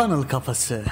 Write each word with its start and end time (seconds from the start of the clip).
Funnel 0.00 0.22
Kafası. 0.22 0.82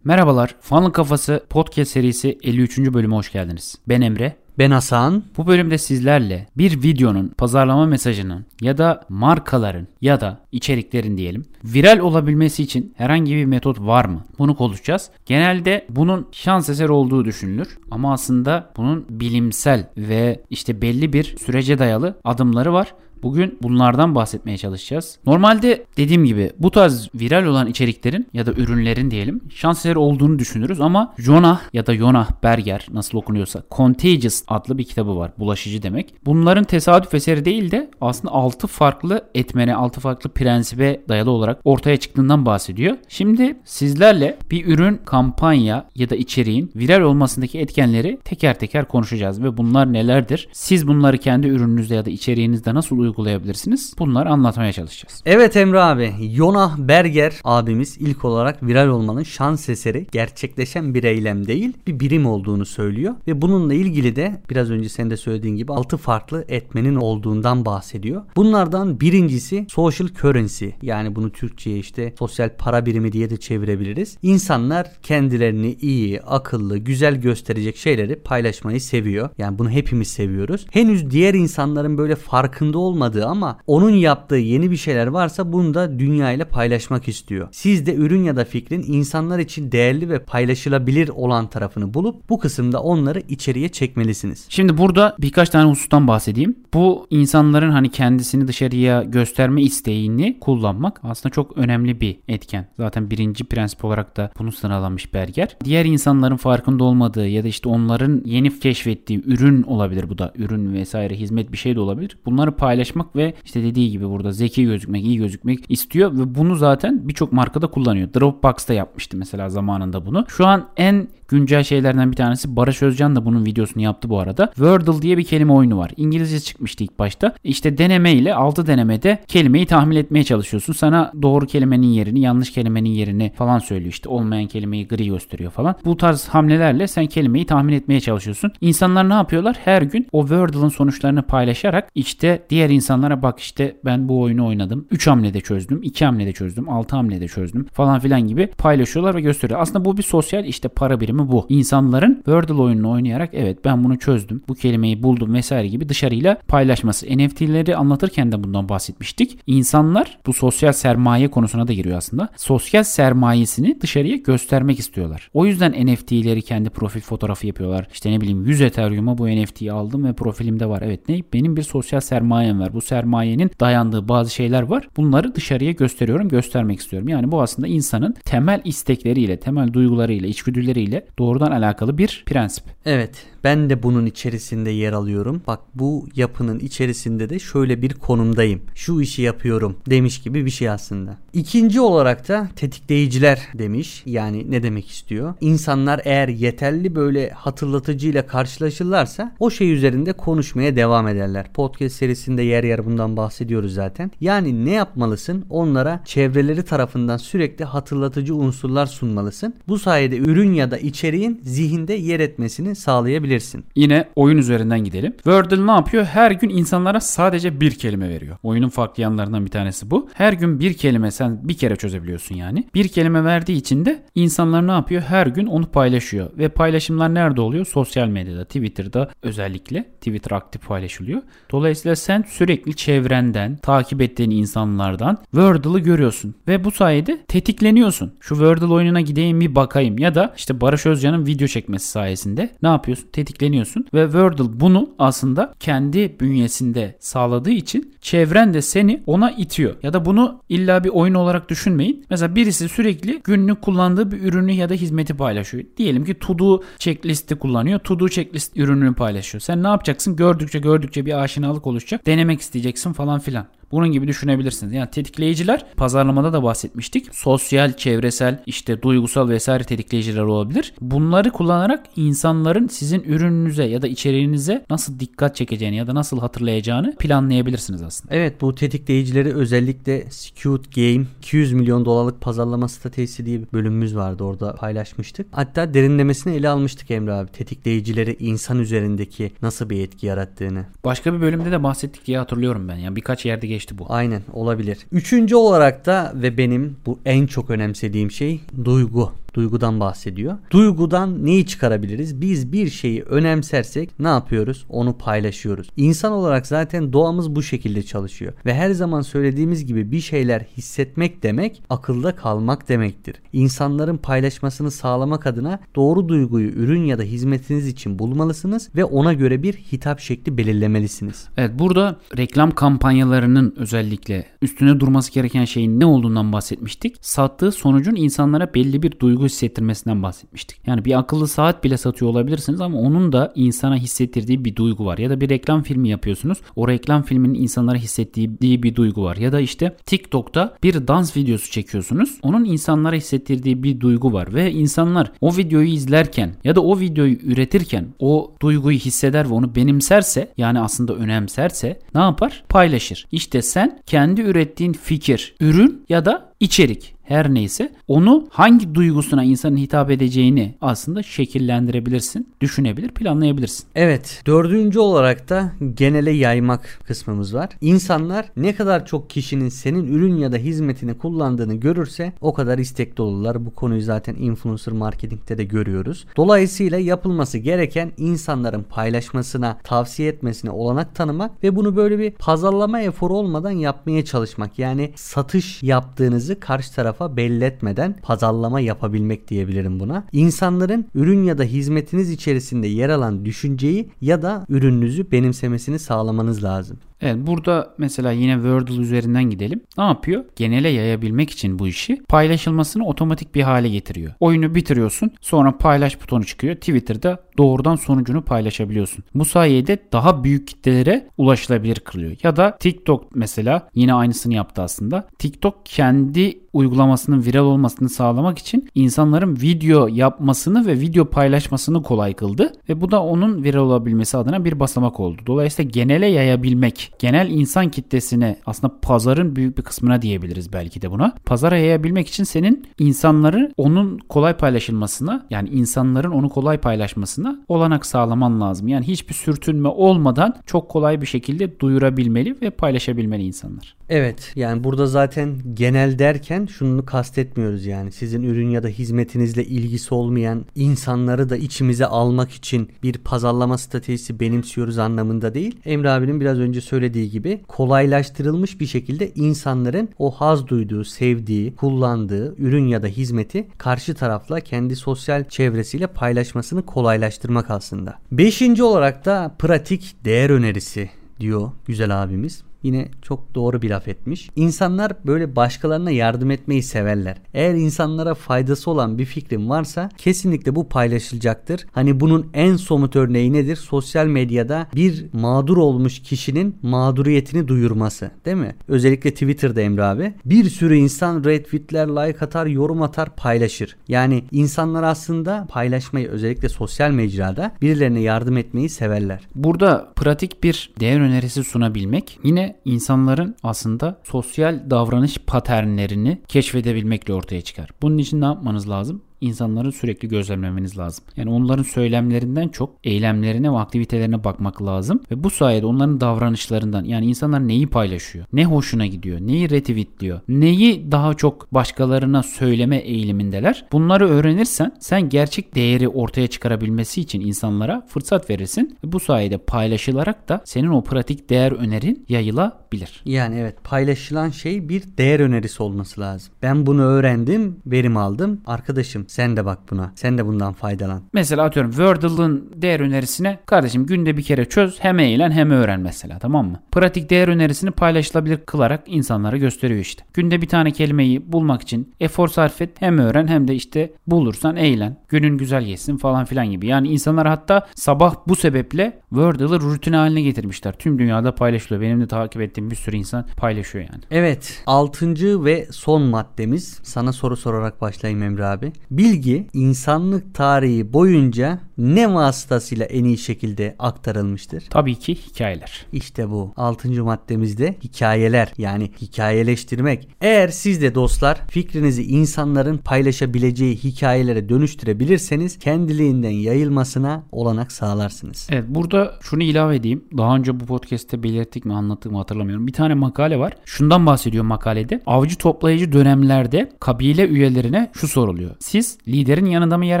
Merhabalar, 0.04 0.54
Funnel 0.60 0.90
Kafası 0.90 1.44
podcast 1.50 1.90
serisi 1.90 2.38
53. 2.42 2.78
bölüme 2.78 3.16
hoş 3.16 3.32
geldiniz. 3.32 3.78
Ben 3.88 4.00
Emre. 4.00 4.36
Ben 4.58 4.70
Hasan. 4.70 5.22
Bu 5.36 5.46
bölümde 5.46 5.78
sizlerle 5.78 6.46
bir 6.56 6.82
videonun 6.82 7.28
pazarlama 7.28 7.86
mesajının 7.86 8.46
ya 8.60 8.78
da 8.78 9.04
markaların 9.08 9.86
ya 10.00 10.20
da 10.20 10.40
içeriklerin 10.52 11.16
diyelim 11.16 11.46
viral 11.64 11.98
olabilmesi 11.98 12.62
için 12.62 12.94
herhangi 12.96 13.34
bir 13.34 13.44
metot 13.44 13.80
var 13.80 14.04
mı? 14.04 14.24
Bunu 14.38 14.56
konuşacağız. 14.56 15.10
Genelde 15.26 15.86
bunun 15.90 16.28
şans 16.32 16.68
eseri 16.68 16.92
olduğu 16.92 17.24
düşünülür 17.24 17.78
ama 17.90 18.12
aslında 18.12 18.72
bunun 18.76 19.06
bilimsel 19.10 19.88
ve 19.96 20.42
işte 20.50 20.82
belli 20.82 21.12
bir 21.12 21.36
sürece 21.36 21.78
dayalı 21.78 22.18
adımları 22.24 22.72
var. 22.72 22.94
Bugün 23.24 23.58
bunlardan 23.62 24.14
bahsetmeye 24.14 24.58
çalışacağız. 24.58 25.18
Normalde 25.26 25.84
dediğim 25.96 26.24
gibi 26.24 26.52
bu 26.58 26.70
tarz 26.70 27.08
viral 27.14 27.44
olan 27.44 27.66
içeriklerin 27.66 28.28
ya 28.32 28.46
da 28.46 28.52
ürünlerin 28.52 29.10
diyelim 29.10 29.40
şans 29.50 29.78
eseri 29.78 29.98
olduğunu 29.98 30.38
düşünürüz 30.38 30.80
ama 30.80 31.14
Jonah 31.18 31.60
ya 31.72 31.86
da 31.86 31.94
Jonah 31.94 32.30
Berger 32.42 32.86
nasıl 32.92 33.18
okunuyorsa 33.18 33.62
Contagious 33.70 34.42
adlı 34.48 34.78
bir 34.78 34.84
kitabı 34.84 35.16
var. 35.16 35.32
Bulaşıcı 35.38 35.82
demek. 35.82 36.14
Bunların 36.24 36.64
tesadüf 36.64 37.14
eseri 37.14 37.44
değil 37.44 37.70
de 37.70 37.90
aslında 38.00 38.34
6 38.34 38.66
farklı 38.66 39.24
etmene, 39.34 39.74
6 39.74 40.00
farklı 40.00 40.30
prensibe 40.30 41.02
dayalı 41.08 41.30
olarak 41.30 41.60
ortaya 41.64 41.96
çıktığından 41.96 42.46
bahsediyor. 42.46 42.96
Şimdi 43.08 43.56
sizlerle 43.64 44.38
bir 44.50 44.66
ürün, 44.66 45.00
kampanya 45.04 45.86
ya 45.94 46.10
da 46.10 46.16
içeriğin 46.16 46.72
viral 46.76 47.00
olmasındaki 47.00 47.58
etkenleri 47.58 48.18
teker 48.24 48.58
teker 48.58 48.88
konuşacağız 48.88 49.42
ve 49.42 49.56
bunlar 49.56 49.92
nelerdir? 49.92 50.48
Siz 50.52 50.88
bunları 50.88 51.18
kendi 51.18 51.46
ürününüzde 51.46 51.94
ya 51.94 52.04
da 52.04 52.10
içeriğinizde 52.10 52.74
nasıl 52.74 53.13
uygulayabilirsiniz? 53.14 53.94
Bunları 53.98 54.28
anlatmaya 54.28 54.72
çalışacağız. 54.72 55.22
Evet 55.26 55.56
Emre 55.56 55.80
abi. 55.80 56.14
Yonah 56.20 56.78
Berger 56.78 57.34
abimiz 57.44 57.96
ilk 58.00 58.24
olarak 58.24 58.62
viral 58.62 58.88
olmanın 58.88 59.22
şans 59.22 59.68
eseri 59.68 60.06
gerçekleşen 60.12 60.94
bir 60.94 61.04
eylem 61.04 61.46
değil 61.46 61.72
bir 61.86 62.00
birim 62.00 62.26
olduğunu 62.26 62.66
söylüyor. 62.66 63.14
Ve 63.26 63.42
bununla 63.42 63.74
ilgili 63.74 64.16
de 64.16 64.42
biraz 64.50 64.70
önce 64.70 64.88
sen 64.88 65.10
de 65.10 65.16
söylediğin 65.16 65.56
gibi 65.56 65.72
6 65.72 65.96
farklı 65.96 66.44
etmenin 66.48 66.94
olduğundan 66.94 67.64
bahsediyor. 67.64 68.22
Bunlardan 68.36 69.00
birincisi 69.00 69.66
social 69.70 70.08
currency 70.08 70.68
yani 70.82 71.16
bunu 71.16 71.32
Türkçe'ye 71.32 71.78
işte 71.78 72.14
sosyal 72.18 72.50
para 72.58 72.86
birimi 72.86 73.12
diye 73.12 73.30
de 73.30 73.36
çevirebiliriz. 73.36 74.18
İnsanlar 74.22 74.92
kendilerini 75.02 75.76
iyi, 75.80 76.20
akıllı, 76.20 76.78
güzel 76.78 77.20
gösterecek 77.20 77.76
şeyleri 77.76 78.16
paylaşmayı 78.16 78.80
seviyor. 78.80 79.30
Yani 79.38 79.58
bunu 79.58 79.70
hepimiz 79.70 80.08
seviyoruz. 80.08 80.66
Henüz 80.70 81.10
diğer 81.10 81.34
insanların 81.34 81.98
böyle 81.98 82.16
farkında 82.16 82.78
olmadığı 82.94 83.26
ama 83.26 83.58
onun 83.66 83.90
yaptığı 83.90 84.36
yeni 84.36 84.70
bir 84.70 84.76
şeyler 84.76 85.06
varsa 85.06 85.52
bunu 85.52 85.74
da 85.74 85.98
dünya 85.98 86.32
ile 86.32 86.44
paylaşmak 86.44 87.08
istiyor. 87.08 87.48
Siz 87.52 87.86
de 87.86 87.94
ürün 87.94 88.24
ya 88.24 88.36
da 88.36 88.44
fikrin 88.44 88.84
insanlar 88.88 89.38
için 89.38 89.72
değerli 89.72 90.08
ve 90.08 90.18
paylaşılabilir 90.18 91.08
olan 91.08 91.46
tarafını 91.46 91.94
bulup 91.94 92.28
bu 92.28 92.38
kısımda 92.38 92.82
onları 92.82 93.22
içeriye 93.28 93.68
çekmelisiniz. 93.68 94.46
Şimdi 94.48 94.78
burada 94.78 95.16
birkaç 95.18 95.50
tane 95.50 95.70
husustan 95.70 96.08
bahsedeyim. 96.08 96.56
Bu 96.74 97.06
insanların 97.10 97.70
hani 97.70 97.90
kendisini 97.90 98.48
dışarıya 98.48 99.02
gösterme 99.02 99.62
isteğini 99.62 100.38
kullanmak 100.40 101.00
aslında 101.02 101.32
çok 101.32 101.58
önemli 101.58 102.00
bir 102.00 102.16
etken. 102.28 102.68
Zaten 102.76 103.10
birinci 103.10 103.44
prensip 103.44 103.84
olarak 103.84 104.16
da 104.16 104.30
bunu 104.38 104.52
sıralamış 104.52 105.14
Berger. 105.14 105.56
Diğer 105.64 105.84
insanların 105.84 106.36
farkında 106.36 106.84
olmadığı 106.84 107.28
ya 107.28 107.44
da 107.44 107.48
işte 107.48 107.68
onların 107.68 108.22
yeni 108.24 108.60
keşfettiği 108.60 109.22
ürün 109.26 109.62
olabilir 109.62 110.08
bu 110.08 110.18
da. 110.18 110.32
Ürün 110.36 110.74
vesaire 110.74 111.14
hizmet 111.14 111.52
bir 111.52 111.56
şey 111.56 111.76
de 111.76 111.80
olabilir. 111.80 112.16
Bunları 112.26 112.56
paylaşmak 112.84 113.16
ve 113.16 113.34
işte 113.44 113.62
dediği 113.62 113.90
gibi 113.90 114.08
burada 114.08 114.32
zeki 114.32 114.64
gözükmek, 114.64 115.04
iyi 115.04 115.16
gözükmek 115.16 115.64
istiyor 115.68 116.12
ve 116.12 116.34
bunu 116.34 116.56
zaten 116.56 117.08
birçok 117.08 117.32
markada 117.32 117.66
kullanıyor. 117.66 118.08
Dropbox'ta 118.14 118.74
yapmıştı 118.74 119.16
mesela 119.16 119.48
zamanında 119.48 120.06
bunu. 120.06 120.24
Şu 120.28 120.46
an 120.46 120.68
en 120.76 121.08
güncel 121.28 121.62
şeylerden 121.62 122.10
bir 122.10 122.16
tanesi 122.16 122.56
Barış 122.56 122.82
Özcan 122.82 123.16
da 123.16 123.24
bunun 123.24 123.46
videosunu 123.46 123.82
yaptı 123.82 124.08
bu 124.08 124.18
arada. 124.18 124.46
Wordle 124.46 125.02
diye 125.02 125.18
bir 125.18 125.24
kelime 125.24 125.52
oyunu 125.52 125.78
var. 125.78 125.90
İngilizce 125.96 126.40
çıkmıştı 126.40 126.84
ilk 126.84 126.98
başta. 126.98 127.34
İşte 127.44 127.78
deneme 127.78 128.12
ile 128.12 128.34
6 128.34 128.66
denemede 128.66 129.18
kelimeyi 129.28 129.66
tahmin 129.66 129.96
etmeye 129.96 130.24
çalışıyorsun. 130.24 130.72
Sana 130.72 131.12
doğru 131.22 131.46
kelimenin 131.46 131.86
yerini, 131.86 132.20
yanlış 132.20 132.52
kelimenin 132.52 132.90
yerini 132.90 133.32
falan 133.36 133.58
söylüyor. 133.58 133.90
İşte 133.90 134.08
olmayan 134.08 134.46
kelimeyi 134.46 134.88
gri 134.88 135.06
gösteriyor 135.06 135.50
falan. 135.50 135.74
Bu 135.84 135.96
tarz 135.96 136.28
hamlelerle 136.28 136.86
sen 136.86 137.06
kelimeyi 137.06 137.46
tahmin 137.46 137.72
etmeye 137.72 138.00
çalışıyorsun. 138.00 138.52
İnsanlar 138.60 139.08
ne 139.08 139.14
yapıyorlar? 139.14 139.56
Her 139.64 139.82
gün 139.82 140.06
o 140.12 140.20
Wordle'ın 140.20 140.68
sonuçlarını 140.68 141.22
paylaşarak 141.22 141.88
işte 141.94 142.42
diğer 142.50 142.70
insanlara 142.74 143.22
bak 143.22 143.38
işte 143.38 143.76
ben 143.84 144.08
bu 144.08 144.20
oyunu 144.20 144.46
oynadım. 144.46 144.86
3 144.90 145.06
hamlede 145.06 145.40
çözdüm, 145.40 145.80
2 145.82 146.04
hamlede 146.04 146.32
çözdüm, 146.32 146.68
6 146.68 146.96
hamlede 146.96 147.28
çözdüm 147.28 147.66
falan 147.72 148.00
filan 148.00 148.28
gibi 148.28 148.46
paylaşıyorlar 148.46 149.14
ve 149.14 149.20
gösteriyor. 149.20 149.60
Aslında 149.60 149.84
bu 149.84 149.96
bir 149.96 150.02
sosyal 150.02 150.44
işte 150.44 150.68
para 150.68 151.00
birimi 151.00 151.28
bu. 151.28 151.46
İnsanların 151.48 152.14
Wordle 152.14 152.52
oyununu 152.52 152.90
oynayarak 152.90 153.30
evet 153.32 153.64
ben 153.64 153.84
bunu 153.84 153.98
çözdüm, 153.98 154.42
bu 154.48 154.54
kelimeyi 154.54 155.02
buldum 155.02 155.34
vesaire 155.34 155.68
gibi 155.68 155.88
dışarıyla 155.88 156.38
paylaşması. 156.48 157.06
NFT'leri 157.06 157.76
anlatırken 157.76 158.32
de 158.32 158.44
bundan 158.44 158.68
bahsetmiştik. 158.68 159.38
İnsanlar 159.46 160.18
bu 160.26 160.32
sosyal 160.32 160.72
sermaye 160.72 161.30
konusuna 161.30 161.68
da 161.68 161.72
giriyor 161.72 161.96
aslında. 161.96 162.28
Sosyal 162.36 162.82
sermayesini 162.82 163.80
dışarıya 163.80 164.16
göstermek 164.16 164.78
istiyorlar. 164.78 165.30
O 165.34 165.46
yüzden 165.46 165.86
NFT'leri 165.86 166.42
kendi 166.42 166.70
profil 166.70 167.00
fotoğrafı 167.00 167.46
yapıyorlar. 167.46 167.88
İşte 167.92 168.10
ne 168.10 168.20
bileyim 168.20 168.46
100 168.46 168.60
Ethereum'a 168.60 169.18
bu 169.18 169.28
NFT'yi 169.28 169.72
aldım 169.72 170.04
ve 170.04 170.12
profilimde 170.12 170.66
var. 170.66 170.82
Evet 170.86 171.08
ne? 171.08 171.22
Benim 171.32 171.56
bir 171.56 171.62
sosyal 171.62 172.00
sermayem 172.00 172.60
var. 172.60 172.63
Bu 172.72 172.80
sermayenin 172.80 173.50
dayandığı 173.60 174.08
bazı 174.08 174.34
şeyler 174.34 174.62
var. 174.62 174.88
Bunları 174.96 175.34
dışarıya 175.34 175.72
gösteriyorum, 175.72 176.28
göstermek 176.28 176.80
istiyorum. 176.80 177.08
Yani 177.08 177.32
bu 177.32 177.42
aslında 177.42 177.68
insanın 177.68 178.14
temel 178.24 178.60
istekleriyle, 178.64 179.40
temel 179.40 179.72
duygularıyla, 179.72 180.28
içgüdüleriyle 180.28 181.06
doğrudan 181.18 181.50
alakalı 181.50 181.98
bir 181.98 182.22
prensip. 182.26 182.64
Evet 182.84 183.26
ben 183.44 183.70
de 183.70 183.82
bunun 183.82 184.06
içerisinde 184.06 184.70
yer 184.70 184.92
alıyorum. 184.92 185.42
Bak 185.46 185.60
bu 185.74 186.08
yapının 186.16 186.58
içerisinde 186.58 187.30
de 187.30 187.38
şöyle 187.38 187.82
bir 187.82 187.94
konumdayım. 187.94 188.60
Şu 188.74 189.00
işi 189.00 189.22
yapıyorum 189.22 189.76
demiş 189.90 190.22
gibi 190.22 190.46
bir 190.46 190.50
şey 190.50 190.70
aslında. 190.70 191.16
İkinci 191.32 191.80
olarak 191.80 192.28
da 192.28 192.48
tetikleyiciler 192.56 193.40
demiş. 193.54 194.02
Yani 194.06 194.50
ne 194.50 194.62
demek 194.62 194.90
istiyor? 194.90 195.34
İnsanlar 195.40 196.00
eğer 196.04 196.28
yeterli 196.28 196.94
böyle 196.94 197.30
hatırlatıcıyla 197.30 198.26
karşılaşırlarsa 198.26 199.32
o 199.38 199.50
şey 199.50 199.72
üzerinde 199.72 200.12
konuşmaya 200.12 200.76
devam 200.76 201.08
ederler. 201.08 201.46
Podcast 201.54 201.96
serisinde 201.96 202.42
yer 202.42 202.53
yer 202.62 202.84
bundan 202.86 203.16
bahsediyoruz 203.16 203.74
zaten. 203.74 204.10
Yani 204.20 204.64
ne 204.64 204.70
yapmalısın? 204.70 205.46
Onlara 205.50 206.00
çevreleri 206.04 206.62
tarafından 206.62 207.16
sürekli 207.16 207.64
hatırlatıcı 207.64 208.34
unsurlar 208.34 208.86
sunmalısın. 208.86 209.54
Bu 209.68 209.78
sayede 209.78 210.16
ürün 210.16 210.52
ya 210.52 210.70
da 210.70 210.78
içeriğin 210.78 211.40
zihinde 211.42 211.94
yer 211.94 212.20
etmesini 212.20 212.74
sağlayabilirsin. 212.74 213.64
Yine 213.76 214.08
oyun 214.16 214.38
üzerinden 214.38 214.84
gidelim. 214.84 215.12
Wordle 215.12 215.66
ne 215.66 215.70
yapıyor? 215.70 216.04
Her 216.04 216.30
gün 216.30 216.48
insanlara 216.48 217.00
sadece 217.00 217.60
bir 217.60 217.70
kelime 217.70 218.08
veriyor. 218.08 218.36
Oyunun 218.42 218.68
farklı 218.68 219.02
yanlarından 219.02 219.44
bir 219.44 219.50
tanesi 219.50 219.90
bu. 219.90 220.08
Her 220.14 220.32
gün 220.32 220.60
bir 220.60 220.74
kelime 220.74 221.10
sen 221.10 221.48
bir 221.48 221.56
kere 221.56 221.76
çözebiliyorsun 221.76 222.34
yani. 222.34 222.64
Bir 222.74 222.88
kelime 222.88 223.24
verdiği 223.24 223.56
için 223.56 223.84
de 223.84 224.02
insanlar 224.14 224.66
ne 224.66 224.72
yapıyor? 224.72 225.02
Her 225.02 225.26
gün 225.26 225.46
onu 225.46 225.66
paylaşıyor. 225.66 226.30
Ve 226.38 226.48
paylaşımlar 226.48 227.14
nerede 227.14 227.40
oluyor? 227.40 227.66
Sosyal 227.66 228.08
medyada, 228.08 228.44
Twitter'da 228.44 229.10
özellikle. 229.22 229.82
Twitter 229.82 230.36
aktif 230.36 230.66
paylaşılıyor. 230.66 231.22
Dolayısıyla 231.50 231.96
sen 231.96 232.24
sürekli 232.28 232.43
çevrenden, 232.76 233.56
takip 233.56 234.02
ettiğin 234.02 234.30
insanlardan 234.30 235.18
Wordle'ı 235.30 235.78
görüyorsun. 235.78 236.34
Ve 236.48 236.64
bu 236.64 236.70
sayede 236.70 237.22
tetikleniyorsun. 237.28 238.12
Şu 238.20 238.34
Wordle 238.34 238.66
oyununa 238.66 239.00
gideyim 239.00 239.40
bir 239.40 239.54
bakayım. 239.54 239.98
Ya 239.98 240.14
da 240.14 240.34
işte 240.36 240.60
Barış 240.60 240.86
Özcan'ın 240.86 241.26
video 241.26 241.46
çekmesi 241.46 241.88
sayesinde 241.88 242.50
ne 242.62 242.68
yapıyorsun? 242.68 243.08
Tetikleniyorsun. 243.12 243.86
Ve 243.94 244.04
Wordle 244.04 244.60
bunu 244.60 244.90
aslında 244.98 245.54
kendi 245.60 246.20
bünyesinde 246.20 246.96
sağladığı 247.00 247.50
için 247.50 247.94
çevren 248.00 248.54
de 248.54 248.62
seni 248.62 249.02
ona 249.06 249.30
itiyor. 249.30 249.74
Ya 249.82 249.92
da 249.92 250.04
bunu 250.04 250.40
illa 250.48 250.84
bir 250.84 250.88
oyun 250.88 251.14
olarak 251.14 251.48
düşünmeyin. 251.48 252.04
Mesela 252.10 252.36
birisi 252.36 252.68
sürekli 252.68 253.20
günlük 253.24 253.62
kullandığı 253.62 254.12
bir 254.12 254.22
ürünü 254.22 254.52
ya 254.52 254.68
da 254.68 254.74
hizmeti 254.74 255.14
paylaşıyor. 255.14 255.64
Diyelim 255.76 256.04
ki 256.04 256.14
To 256.14 256.38
Do 256.38 256.62
checklisti 256.78 257.34
kullanıyor. 257.34 257.78
To 257.78 257.98
Do 258.00 258.08
checklist 258.08 258.56
ürününü 258.56 258.94
paylaşıyor. 258.94 259.40
Sen 259.42 259.62
ne 259.62 259.68
yapacaksın? 259.68 260.16
Gördükçe 260.16 260.58
gördükçe 260.58 261.06
bir 261.06 261.22
aşinalık 261.22 261.66
oluşacak. 261.66 262.06
Denemek 262.06 262.33
isteyeceksin 262.40 262.92
falan 262.92 263.20
filan. 263.20 263.46
Bunun 263.74 263.92
gibi 263.92 264.08
düşünebilirsiniz. 264.08 264.72
Yani 264.72 264.90
tetikleyiciler 264.90 265.66
pazarlamada 265.76 266.32
da 266.32 266.42
bahsetmiştik. 266.42 267.14
Sosyal, 267.14 267.72
çevresel, 267.72 268.42
işte 268.46 268.82
duygusal 268.82 269.28
vesaire 269.28 269.64
tetikleyiciler 269.64 270.22
olabilir. 270.22 270.74
Bunları 270.80 271.30
kullanarak 271.30 271.84
insanların 271.96 272.68
sizin 272.68 273.02
ürününüze 273.02 273.64
ya 273.64 273.82
da 273.82 273.88
içeriğinize 273.88 274.64
nasıl 274.70 275.00
dikkat 275.00 275.36
çekeceğini 275.36 275.76
ya 275.76 275.86
da 275.86 275.94
nasıl 275.94 276.20
hatırlayacağını 276.20 276.96
planlayabilirsiniz 276.96 277.82
aslında. 277.82 278.14
Evet 278.14 278.40
bu 278.40 278.54
tetikleyicileri 278.54 279.34
özellikle 279.34 280.10
Squid 280.10 280.64
Game 280.76 281.06
200 281.18 281.52
milyon 281.52 281.84
dolarlık 281.84 282.20
pazarlama 282.20 282.68
stratejisi 282.68 283.26
diye 283.26 283.40
bir 283.40 283.52
bölümümüz 283.52 283.96
vardı 283.96 284.24
orada 284.24 284.54
paylaşmıştık. 284.54 285.26
Hatta 285.30 285.74
derinlemesine 285.74 286.34
ele 286.34 286.48
almıştık 286.48 286.90
Emre 286.90 287.12
abi. 287.12 287.32
Tetikleyicileri 287.32 288.16
insan 288.20 288.58
üzerindeki 288.58 289.32
nasıl 289.42 289.70
bir 289.70 289.80
etki 289.80 290.06
yarattığını. 290.06 290.66
Başka 290.84 291.14
bir 291.14 291.20
bölümde 291.20 291.50
de 291.50 291.62
bahsettik 291.62 292.06
diye 292.06 292.18
hatırlıyorum 292.18 292.68
ben. 292.68 292.76
Yani 292.76 292.96
birkaç 292.96 293.26
yerde 293.26 293.46
geçti 293.46 293.63
paylaştı 293.64 293.78
bu. 293.78 293.86
Aynen 293.88 294.22
olabilir. 294.32 294.78
Üçüncü 294.92 295.34
olarak 295.36 295.86
da 295.86 296.12
ve 296.14 296.38
benim 296.38 296.76
bu 296.86 296.98
en 297.04 297.26
çok 297.26 297.50
önemsediğim 297.50 298.10
şey 298.10 298.40
duygu. 298.64 299.12
Duygudan 299.34 299.80
bahsediyor. 299.80 300.38
Duygudan 300.50 301.26
neyi 301.26 301.46
çıkarabiliriz? 301.46 302.20
Biz 302.20 302.52
bir 302.52 302.70
şeyi 302.70 303.02
önemsersek 303.02 304.00
ne 304.00 304.08
yapıyoruz? 304.08 304.66
Onu 304.68 304.98
paylaşıyoruz. 304.98 305.70
İnsan 305.76 306.12
olarak 306.12 306.46
zaten 306.46 306.92
doğamız 306.92 307.34
bu 307.34 307.42
şekilde 307.42 307.82
çalışıyor. 307.82 308.32
Ve 308.46 308.54
her 308.54 308.70
zaman 308.70 309.00
söylediğimiz 309.00 309.66
gibi 309.66 309.92
bir 309.92 310.00
şeyler 310.00 310.40
hissetmek 310.56 311.22
demek 311.22 311.62
akılda 311.70 312.16
kalmak 312.16 312.68
demektir. 312.68 313.16
İnsanların 313.32 313.96
paylaşmasını 313.96 314.70
sağlamak 314.70 315.26
adına 315.26 315.60
doğru 315.76 316.08
duyguyu 316.08 316.48
ürün 316.48 316.84
ya 316.84 316.98
da 316.98 317.02
hizmetiniz 317.02 317.68
için 317.68 317.98
bulmalısınız 317.98 318.70
ve 318.76 318.84
ona 318.84 319.12
göre 319.12 319.42
bir 319.42 319.52
hitap 319.52 320.00
şekli 320.00 320.38
belirlemelisiniz. 320.38 321.28
Evet 321.36 321.50
burada 321.58 321.96
reklam 322.16 322.50
kampanyalarının 322.50 323.54
özellikle 323.56 324.26
üstüne 324.42 324.80
durması 324.80 325.12
gereken 325.12 325.44
şeyin 325.44 325.80
ne 325.80 325.86
olduğundan 325.86 326.32
bahsetmiştik. 326.32 326.96
Sattığı 327.00 327.52
sonucun 327.52 327.96
insanlara 327.96 328.54
belli 328.54 328.82
bir 328.82 329.00
duygu 329.00 329.23
hissettirmesinden 329.24 330.02
bahsetmiştik. 330.02 330.60
Yani 330.66 330.84
bir 330.84 330.98
akıllı 330.98 331.28
saat 331.28 331.64
bile 331.64 331.76
satıyor 331.76 332.10
olabilirsiniz 332.10 332.60
ama 332.60 332.78
onun 332.78 333.12
da 333.12 333.32
insana 333.34 333.76
hissettirdiği 333.76 334.44
bir 334.44 334.56
duygu 334.56 334.86
var. 334.86 334.98
Ya 334.98 335.10
da 335.10 335.20
bir 335.20 335.28
reklam 335.28 335.62
filmi 335.62 335.88
yapıyorsunuz. 335.88 336.38
O 336.56 336.68
reklam 336.68 337.02
filminin 337.02 337.34
insanlara 337.34 337.76
hissettiği 337.76 338.62
bir 338.62 338.74
duygu 338.74 339.04
var. 339.04 339.16
Ya 339.16 339.32
da 339.32 339.40
işte 339.40 339.76
TikTok'ta 339.86 340.56
bir 340.62 340.88
dans 340.88 341.16
videosu 341.16 341.50
çekiyorsunuz. 341.50 342.18
Onun 342.22 342.44
insanlara 342.44 342.96
hissettirdiği 342.96 343.62
bir 343.62 343.80
duygu 343.80 344.12
var 344.12 344.34
ve 344.34 344.52
insanlar 344.52 345.12
o 345.20 345.36
videoyu 345.36 345.68
izlerken 345.68 346.34
ya 346.44 346.56
da 346.56 346.60
o 346.60 346.80
videoyu 346.80 347.14
üretirken 347.14 347.86
o 347.98 348.34
duyguyu 348.42 348.78
hisseder 348.78 349.30
ve 349.30 349.34
onu 349.34 349.54
benimserse 349.54 350.32
yani 350.36 350.60
aslında 350.60 350.94
önemserse 350.94 351.78
ne 351.94 352.00
yapar? 352.00 352.44
Paylaşır. 352.48 353.06
İşte 353.12 353.42
sen 353.42 353.80
kendi 353.86 354.20
ürettiğin 354.20 354.72
fikir, 354.72 355.34
ürün 355.40 355.84
ya 355.88 356.04
da 356.04 356.32
içerik 356.40 356.93
her 357.04 357.34
neyse 357.34 357.72
onu 357.88 358.26
hangi 358.30 358.74
duygusuna 358.74 359.24
insanın 359.24 359.56
hitap 359.56 359.90
edeceğini 359.90 360.54
aslında 360.60 361.02
şekillendirebilirsin, 361.02 362.28
düşünebilir, 362.40 362.88
planlayabilirsin. 362.88 363.66
Evet, 363.74 364.22
dördüncü 364.26 364.78
olarak 364.78 365.28
da 365.28 365.52
genele 365.74 366.10
yaymak 366.10 366.78
kısmımız 366.86 367.34
var. 367.34 367.48
İnsanlar 367.60 368.26
ne 368.36 368.54
kadar 368.54 368.86
çok 368.86 369.10
kişinin 369.10 369.48
senin 369.48 369.86
ürün 369.86 370.16
ya 370.16 370.32
da 370.32 370.36
hizmetini 370.36 370.98
kullandığını 370.98 371.54
görürse 371.54 372.12
o 372.20 372.34
kadar 372.34 372.58
istekli 372.58 373.02
olurlar. 373.02 373.46
Bu 373.46 373.50
konuyu 373.50 373.82
zaten 373.82 374.14
influencer 374.14 374.74
marketingte 374.74 375.38
de 375.38 375.44
görüyoruz. 375.44 376.06
Dolayısıyla 376.16 376.78
yapılması 376.78 377.38
gereken 377.38 377.92
insanların 377.96 378.62
paylaşmasına, 378.62 379.58
tavsiye 379.64 380.08
etmesine 380.08 380.50
olanak 380.50 380.94
tanımak 380.94 381.42
ve 381.42 381.56
bunu 381.56 381.76
böyle 381.76 381.98
bir 381.98 382.10
pazarlama 382.10 382.80
eforu 382.80 383.16
olmadan 383.16 383.50
yapmaya 383.50 384.04
çalışmak. 384.04 384.58
Yani 384.58 384.92
satış 384.94 385.62
yaptığınızı 385.62 386.40
karşı 386.40 386.74
taraf 386.74 386.93
tarafa 386.94 387.16
belli 387.16 387.44
etmeden 387.44 387.96
pazarlama 388.02 388.60
yapabilmek 388.60 389.28
diyebilirim 389.28 389.80
buna. 389.80 390.04
İnsanların 390.12 390.86
ürün 390.94 391.24
ya 391.24 391.38
da 391.38 391.42
hizmetiniz 391.42 392.10
içerisinde 392.10 392.66
yer 392.66 392.88
alan 392.88 393.24
düşünceyi 393.24 393.90
ya 394.00 394.22
da 394.22 394.46
ürününüzü 394.48 395.10
benimsemesini 395.12 395.78
sağlamanız 395.78 396.44
lazım. 396.44 396.78
Evet 397.00 397.16
burada 397.18 397.74
mesela 397.78 398.12
yine 398.12 398.34
Wordle 398.34 398.80
üzerinden 398.80 399.24
gidelim. 399.24 399.60
Ne 399.78 399.84
yapıyor? 399.84 400.24
Genele 400.36 400.68
yayabilmek 400.68 401.30
için 401.30 401.58
bu 401.58 401.68
işi 401.68 402.02
paylaşılmasını 402.08 402.86
otomatik 402.86 403.34
bir 403.34 403.42
hale 403.42 403.68
getiriyor. 403.68 404.12
Oyunu 404.20 404.54
bitiriyorsun 404.54 405.10
sonra 405.20 405.58
paylaş 405.58 406.02
butonu 406.02 406.24
çıkıyor. 406.24 406.54
Twitter'da 406.54 407.18
doğrudan 407.38 407.76
sonucunu 407.76 408.22
paylaşabiliyorsun. 408.22 409.04
Bu 409.14 409.24
sayede 409.24 409.78
daha 409.92 410.24
büyük 410.24 410.48
kitlelere 410.48 411.08
ulaşılabilir 411.18 411.76
kılıyor. 411.76 412.16
Ya 412.22 412.36
da 412.36 412.56
TikTok 412.56 413.16
mesela 413.16 413.68
yine 413.74 413.94
aynısını 413.94 414.34
yaptı 414.34 414.62
aslında. 414.62 415.08
TikTok 415.18 415.66
kendi 415.66 416.44
uygulamasının 416.52 417.24
viral 417.24 417.44
olmasını 417.44 417.88
sağlamak 417.88 418.38
için 418.38 418.70
insanların 418.74 419.36
video 419.42 419.86
yapmasını 419.86 420.66
ve 420.66 420.80
video 420.80 421.04
paylaşmasını 421.04 421.82
kolay 421.82 422.14
kıldı 422.14 422.52
ve 422.68 422.80
bu 422.80 422.90
da 422.90 423.02
onun 423.02 423.44
viral 423.44 423.62
olabilmesi 423.62 424.16
adına 424.16 424.44
bir 424.44 424.60
basamak 424.60 425.00
oldu. 425.00 425.22
Dolayısıyla 425.26 425.70
genele 425.70 426.06
yayabilmek, 426.06 426.83
genel 426.98 427.30
insan 427.30 427.70
kitlesine 427.70 428.36
aslında 428.46 428.80
pazarın 428.82 429.36
büyük 429.36 429.58
bir 429.58 429.62
kısmına 429.62 430.02
diyebiliriz 430.02 430.52
belki 430.52 430.82
de 430.82 430.90
buna. 430.90 431.14
Pazara 431.26 431.56
yayabilmek 431.56 432.08
için 432.08 432.24
senin 432.24 432.66
insanları 432.78 433.52
onun 433.56 433.98
kolay 433.98 434.36
paylaşılmasına 434.36 435.26
yani 435.30 435.48
insanların 435.48 436.10
onu 436.10 436.28
kolay 436.28 436.58
paylaşmasına 436.58 437.38
olanak 437.48 437.86
sağlaman 437.86 438.40
lazım. 438.40 438.68
Yani 438.68 438.86
hiçbir 438.86 439.14
sürtünme 439.14 439.68
olmadan 439.68 440.34
çok 440.46 440.68
kolay 440.68 441.00
bir 441.00 441.06
şekilde 441.06 441.60
duyurabilmeli 441.60 442.40
ve 442.42 442.50
paylaşabilmeli 442.50 443.22
insanlar. 443.22 443.76
Evet 443.88 444.32
yani 444.36 444.64
burada 444.64 444.86
zaten 444.86 445.36
genel 445.54 445.98
derken 445.98 446.46
şunu 446.46 446.86
kastetmiyoruz 446.86 447.66
yani 447.66 447.92
sizin 447.92 448.22
ürün 448.22 448.50
ya 448.50 448.62
da 448.62 448.68
hizmetinizle 448.68 449.44
ilgisi 449.44 449.94
olmayan 449.94 450.44
insanları 450.54 451.30
da 451.30 451.36
içimize 451.36 451.86
almak 451.86 452.30
için 452.30 452.70
bir 452.82 452.98
pazarlama 452.98 453.58
stratejisi 453.58 454.20
benimsiyoruz 454.20 454.78
anlamında 454.78 455.34
değil. 455.34 455.60
Emre 455.64 455.90
abinin 455.90 456.20
biraz 456.20 456.38
önce 456.38 456.60
söylediği 456.60 457.10
gibi 457.10 457.40
kolaylaştırılmış 457.48 458.60
bir 458.60 458.66
şekilde 458.66 459.10
insanların 459.14 459.88
o 459.98 460.10
haz 460.10 460.48
duyduğu, 460.48 460.84
sevdiği, 460.84 461.54
kullandığı 461.54 462.34
ürün 462.38 462.66
ya 462.66 462.82
da 462.82 462.86
hizmeti 462.86 463.46
karşı 463.58 463.94
tarafla 463.94 464.40
kendi 464.40 464.76
sosyal 464.76 465.24
çevresiyle 465.24 465.86
paylaşmasını 465.86 466.66
kolaylaştırmak 466.66 467.50
aslında. 467.50 467.98
Beşinci 468.12 468.62
olarak 468.62 469.04
da 469.04 469.34
pratik 469.38 469.96
değer 470.04 470.30
önerisi 470.30 470.90
diyor 471.20 471.50
güzel 471.66 472.02
abimiz. 472.02 472.42
Yine 472.64 472.88
çok 473.02 473.34
doğru 473.34 473.62
bir 473.62 473.70
laf 473.70 473.88
etmiş. 473.88 474.30
İnsanlar 474.36 474.92
böyle 475.06 475.36
başkalarına 475.36 475.90
yardım 475.90 476.30
etmeyi 476.30 476.62
severler. 476.62 477.16
Eğer 477.34 477.54
insanlara 477.54 478.14
faydası 478.14 478.70
olan 478.70 478.98
bir 478.98 479.04
fikrin 479.04 479.48
varsa 479.48 479.90
kesinlikle 479.98 480.54
bu 480.56 480.68
paylaşılacaktır. 480.68 481.66
Hani 481.72 482.00
bunun 482.00 482.30
en 482.34 482.56
somut 482.56 482.96
örneği 482.96 483.32
nedir? 483.32 483.56
Sosyal 483.56 484.06
medyada 484.06 484.66
bir 484.74 485.06
mağdur 485.12 485.56
olmuş 485.56 486.02
kişinin 486.02 486.56
mağduriyetini 486.62 487.48
duyurması. 487.48 488.10
Değil 488.24 488.36
mi? 488.36 488.56
Özellikle 488.68 489.10
Twitter'da 489.10 489.60
Emre 489.60 489.84
abi. 489.84 490.14
Bir 490.24 490.44
sürü 490.44 490.76
insan 490.76 491.24
retweetler, 491.24 491.88
like 491.88 492.24
atar, 492.24 492.46
yorum 492.46 492.82
atar, 492.82 493.16
paylaşır. 493.16 493.76
Yani 493.88 494.24
insanlar 494.32 494.82
aslında 494.82 495.46
paylaşmayı 495.50 496.08
özellikle 496.08 496.48
sosyal 496.48 496.90
mecrada 496.90 497.52
birilerine 497.62 498.00
yardım 498.00 498.36
etmeyi 498.36 498.68
severler. 498.68 499.28
Burada 499.34 499.92
pratik 499.96 500.42
bir 500.42 500.70
değer 500.80 501.00
önerisi 501.00 501.44
sunabilmek 501.44 502.18
yine 502.24 502.53
insanların 502.64 503.36
aslında 503.42 504.00
sosyal 504.04 504.70
davranış 504.70 505.18
paternlerini 505.18 506.22
keşfedebilmekle 506.28 507.14
ortaya 507.14 507.40
çıkar. 507.40 507.70
Bunun 507.82 507.98
için 507.98 508.20
ne 508.20 508.24
yapmanız 508.24 508.70
lazım? 508.70 509.02
İnsanları 509.24 509.72
sürekli 509.72 510.08
gözlemlemeniz 510.08 510.78
lazım. 510.78 511.04
Yani 511.16 511.30
onların 511.30 511.62
söylemlerinden 511.62 512.48
çok 512.48 512.70
eylemlerine 512.84 513.52
ve 513.52 513.58
aktivitelerine 513.58 514.24
bakmak 514.24 514.62
lazım 514.62 515.00
ve 515.10 515.24
bu 515.24 515.30
sayede 515.30 515.66
onların 515.66 516.00
davranışlarından 516.00 516.84
yani 516.84 517.06
insanlar 517.06 517.48
neyi 517.48 517.66
paylaşıyor, 517.66 518.26
ne 518.32 518.44
hoşuna 518.44 518.86
gidiyor, 518.86 519.20
neyi 519.20 519.50
retweetliyor, 519.50 520.20
neyi 520.28 520.92
daha 520.92 521.14
çok 521.14 521.54
başkalarına 521.54 522.22
söyleme 522.22 522.76
eğilimindeler. 522.76 523.66
Bunları 523.72 524.08
öğrenirsen 524.08 524.72
sen 524.80 525.08
gerçek 525.08 525.54
değeri 525.54 525.88
ortaya 525.88 526.26
çıkarabilmesi 526.26 527.00
için 527.00 527.20
insanlara 527.20 527.86
fırsat 527.88 528.30
verirsin. 528.30 528.78
Ve 528.84 528.92
bu 528.92 529.00
sayede 529.00 529.38
paylaşılarak 529.38 530.28
da 530.28 530.42
senin 530.44 530.68
o 530.68 530.84
pratik 530.84 531.30
değer 531.30 531.52
önerin 531.52 532.04
yayılabilir. 532.08 533.02
Yani 533.04 533.36
evet 533.36 533.64
paylaşılan 533.64 534.30
şey 534.30 534.68
bir 534.68 534.82
değer 534.98 535.20
önerisi 535.20 535.62
olması 535.62 536.00
lazım. 536.00 536.34
Ben 536.42 536.66
bunu 536.66 536.82
öğrendim, 536.82 537.56
verim 537.66 537.96
aldım. 537.96 538.40
Arkadaşım 538.46 539.04
sen 539.14 539.36
de 539.36 539.44
bak 539.44 539.58
buna. 539.70 539.92
Sen 539.94 540.18
de 540.18 540.26
bundan 540.26 540.52
faydalan. 540.52 541.02
Mesela 541.12 541.44
atıyorum 541.44 541.70
Wordle'ın 541.70 542.52
değer 542.56 542.80
önerisine 542.80 543.38
kardeşim 543.46 543.86
günde 543.86 544.16
bir 544.16 544.22
kere 544.22 544.44
çöz 544.44 544.76
hem 544.80 544.98
eğlen 544.98 545.30
hem 545.30 545.50
öğren 545.50 545.80
mesela 545.80 546.18
tamam 546.18 546.50
mı? 546.50 546.60
Pratik 546.72 547.10
değer 547.10 547.28
önerisini 547.28 547.70
paylaşılabilir 547.70 548.36
kılarak 548.36 548.82
insanlara 548.86 549.36
gösteriyor 549.36 549.80
işte. 549.80 550.04
Günde 550.14 550.42
bir 550.42 550.48
tane 550.48 550.70
kelimeyi 550.70 551.32
bulmak 551.32 551.62
için 551.62 551.94
efor 552.00 552.28
sarf 552.28 552.62
et 552.62 552.70
hem 552.78 552.98
öğren 552.98 553.26
hem 553.26 553.48
de 553.48 553.54
işte 553.54 553.92
bulursan 554.06 554.56
eğlen. 554.56 554.96
Günün 555.08 555.38
güzel 555.38 555.64
geçsin 555.64 555.96
falan 555.96 556.24
filan 556.24 556.50
gibi. 556.50 556.66
Yani 556.66 556.88
insanlar 556.88 557.26
hatta 557.26 557.66
sabah 557.74 558.16
bu 558.28 558.36
sebeple 558.36 559.00
Wordle'ı 559.08 559.60
rutin 559.60 559.92
haline 559.92 560.22
getirmişler. 560.22 560.72
Tüm 560.78 560.98
dünyada 560.98 561.34
paylaşılıyor. 561.34 561.82
Benim 561.82 562.00
de 562.00 562.06
takip 562.06 562.42
ettiğim 562.42 562.70
bir 562.70 562.76
sürü 562.76 562.96
insan 562.96 563.26
paylaşıyor 563.36 563.84
yani. 563.92 564.02
Evet. 564.10 564.62
Altıncı 564.66 565.44
ve 565.44 565.66
son 565.70 566.02
maddemiz. 566.02 566.80
Sana 566.82 567.12
soru 567.12 567.36
sorarak 567.36 567.80
başlayayım 567.80 568.22
Emre 568.22 568.44
abi. 568.44 568.72
Bilgi 569.04 569.46
insanlık 569.52 570.34
tarihi 570.34 570.92
boyunca 570.92 571.60
ne 571.78 572.14
vasıtasıyla 572.14 572.84
en 572.84 573.04
iyi 573.04 573.18
şekilde 573.18 573.76
aktarılmıştır? 573.78 574.64
Tabii 574.70 574.94
ki 574.94 575.14
hikayeler. 575.14 575.86
İşte 575.92 576.30
bu 576.30 576.52
6. 576.56 577.04
maddemizde 577.04 577.74
hikayeler 577.84 578.52
yani 578.58 578.90
hikayeleştirmek. 579.00 580.08
Eğer 580.20 580.48
siz 580.48 580.82
de 580.82 580.94
dostlar 580.94 581.40
fikrinizi 581.48 582.02
insanların 582.02 582.78
paylaşabileceği 582.78 583.76
hikayelere 583.76 584.48
dönüştürebilirseniz 584.48 585.58
kendiliğinden 585.58 586.30
yayılmasına 586.30 587.22
olanak 587.32 587.72
sağlarsınız. 587.72 588.48
Evet 588.50 588.64
burada 588.68 589.14
şunu 589.20 589.42
ilave 589.42 589.76
edeyim. 589.76 590.04
Daha 590.16 590.36
önce 590.36 590.60
bu 590.60 590.66
podcast'te 590.66 591.22
belirttik 591.22 591.64
mi 591.64 591.74
anlattık 591.74 592.12
mı 592.12 592.18
hatırlamıyorum. 592.18 592.66
Bir 592.66 592.72
tane 592.72 592.94
makale 592.94 593.38
var. 593.38 593.52
Şundan 593.64 594.06
bahsediyor 594.06 594.44
makalede. 594.44 595.02
Avcı 595.06 595.38
toplayıcı 595.38 595.92
dönemlerde 595.92 596.72
kabile 596.80 597.28
üyelerine 597.28 597.90
şu 597.94 598.08
soruluyor. 598.08 598.50
Siz 598.60 598.98
liderin 599.08 599.46
yanında 599.46 599.78
mı 599.78 599.86
yer 599.86 600.00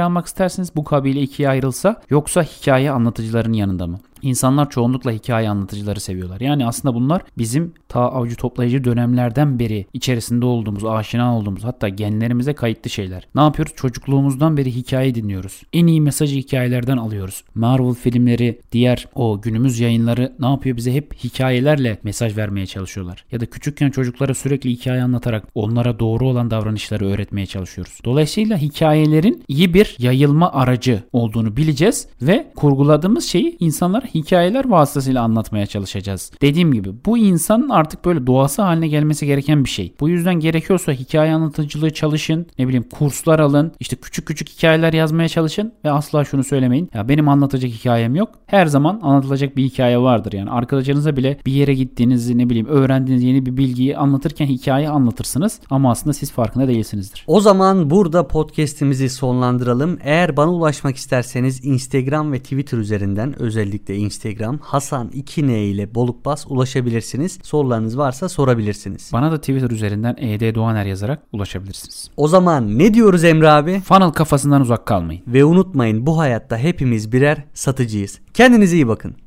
almak 0.00 0.26
istersiniz 0.26 0.76
bu 0.76 0.84
kabile 0.84 1.20
ikiye 1.20 1.48
ayrılsa 1.64 1.96
yoksa 2.10 2.42
hikaye 2.42 2.90
anlatıcıların 2.90 3.52
yanında 3.52 3.86
mı? 3.86 3.98
İnsanlar 4.24 4.70
çoğunlukla 4.70 5.10
hikaye 5.10 5.48
anlatıcıları 5.48 6.00
seviyorlar. 6.00 6.40
Yani 6.40 6.66
aslında 6.66 6.94
bunlar 6.94 7.22
bizim 7.38 7.72
ta 7.88 8.00
avcı 8.00 8.36
toplayıcı 8.36 8.84
dönemlerden 8.84 9.58
beri 9.58 9.86
içerisinde 9.92 10.46
olduğumuz, 10.46 10.84
aşina 10.84 11.38
olduğumuz 11.38 11.64
hatta 11.64 11.88
genlerimize 11.88 12.52
kayıtlı 12.52 12.90
şeyler. 12.90 13.26
Ne 13.34 13.40
yapıyoruz? 13.40 13.74
Çocukluğumuzdan 13.76 14.56
beri 14.56 14.74
hikaye 14.74 15.14
dinliyoruz. 15.14 15.62
En 15.72 15.86
iyi 15.86 16.00
mesajı 16.00 16.36
hikayelerden 16.36 16.96
alıyoruz. 16.96 17.44
Marvel 17.54 17.94
filmleri, 17.94 18.60
diğer 18.72 19.08
o 19.14 19.40
günümüz 19.40 19.80
yayınları 19.80 20.32
ne 20.40 20.46
yapıyor? 20.46 20.76
Bize 20.76 20.92
hep 20.92 21.14
hikayelerle 21.24 21.98
mesaj 22.02 22.36
vermeye 22.36 22.66
çalışıyorlar. 22.66 23.24
Ya 23.32 23.40
da 23.40 23.46
küçükken 23.46 23.90
çocuklara 23.90 24.34
sürekli 24.34 24.70
hikaye 24.70 25.02
anlatarak 25.02 25.44
onlara 25.54 25.98
doğru 25.98 26.28
olan 26.28 26.50
davranışları 26.50 27.06
öğretmeye 27.06 27.46
çalışıyoruz. 27.46 27.98
Dolayısıyla 28.04 28.58
hikayelerin 28.58 29.42
iyi 29.48 29.74
bir 29.74 29.96
yayılma 29.98 30.52
aracı 30.52 31.02
olduğunu 31.12 31.56
bileceğiz 31.56 32.06
ve 32.22 32.52
kurguladığımız 32.56 33.24
şeyi 33.24 33.56
insanlara 33.60 34.06
hikayeler 34.14 34.64
vasıtasıyla 34.64 35.22
anlatmaya 35.22 35.66
çalışacağız. 35.66 36.32
Dediğim 36.42 36.72
gibi 36.72 36.90
bu 37.06 37.18
insanın 37.18 37.68
artık 37.68 38.04
böyle 38.04 38.26
doğası 38.26 38.62
haline 38.62 38.88
gelmesi 38.88 39.26
gereken 39.26 39.64
bir 39.64 39.70
şey. 39.70 39.94
Bu 40.00 40.08
yüzden 40.08 40.34
gerekiyorsa 40.34 40.92
hikaye 40.92 41.34
anlatıcılığı 41.34 41.90
çalışın. 41.90 42.46
Ne 42.58 42.68
bileyim 42.68 42.86
kurslar 42.92 43.38
alın. 43.38 43.72
işte 43.80 43.96
küçük 43.96 44.26
küçük 44.26 44.48
hikayeler 44.48 44.92
yazmaya 44.92 45.28
çalışın. 45.28 45.72
Ve 45.84 45.90
asla 45.90 46.24
şunu 46.24 46.44
söylemeyin. 46.44 46.90
Ya 46.94 47.08
benim 47.08 47.28
anlatacak 47.28 47.70
hikayem 47.70 48.14
yok. 48.14 48.28
Her 48.46 48.66
zaman 48.66 49.00
anlatılacak 49.02 49.56
bir 49.56 49.64
hikaye 49.64 49.98
vardır. 49.98 50.32
Yani 50.32 50.50
arkadaşlarınıza 50.50 51.16
bile 51.16 51.38
bir 51.46 51.52
yere 51.52 51.74
gittiğinizi 51.74 52.38
ne 52.38 52.50
bileyim 52.50 52.66
öğrendiğiniz 52.66 53.24
yeni 53.24 53.46
bir 53.46 53.56
bilgiyi 53.56 53.96
anlatırken 53.96 54.46
hikaye 54.46 54.88
anlatırsınız. 54.88 55.60
Ama 55.70 55.90
aslında 55.90 56.12
siz 56.12 56.32
farkında 56.32 56.68
değilsinizdir. 56.68 57.24
O 57.26 57.40
zaman 57.40 57.90
burada 57.90 58.28
podcast'imizi 58.28 59.08
sonlandıralım. 59.08 59.98
Eğer 60.02 60.36
bana 60.36 60.52
ulaşmak 60.52 60.96
isterseniz 60.96 61.64
Instagram 61.64 62.32
ve 62.32 62.38
Twitter 62.38 62.78
üzerinden 62.78 63.42
özellikle 63.42 63.96
Instagram 64.04 64.58
Hasan 64.58 65.08
2N 65.08 65.50
ile 65.50 65.94
Bolukbas 65.94 66.46
ulaşabilirsiniz. 66.48 67.38
Sorularınız 67.42 67.98
varsa 67.98 68.28
sorabilirsiniz. 68.28 69.10
Bana 69.12 69.32
da 69.32 69.40
Twitter 69.40 69.70
üzerinden 69.70 70.16
ED 70.18 70.54
Doğaner 70.54 70.84
yazarak 70.84 71.22
ulaşabilirsiniz. 71.32 72.10
O 72.16 72.28
zaman 72.28 72.78
ne 72.78 72.94
diyoruz 72.94 73.24
Emre 73.24 73.48
abi? 73.48 73.80
Funnel 73.80 74.10
kafasından 74.10 74.60
uzak 74.60 74.86
kalmayın. 74.86 75.22
Ve 75.26 75.44
unutmayın 75.44 76.06
bu 76.06 76.18
hayatta 76.18 76.58
hepimiz 76.58 77.12
birer 77.12 77.44
satıcıyız. 77.54 78.20
Kendinize 78.34 78.76
iyi 78.76 78.88
bakın. 78.88 79.23